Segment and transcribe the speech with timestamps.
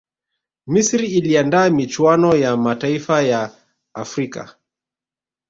[0.67, 3.51] misri iliandaa michuano ya mataifa ya
[3.93, 4.55] afrika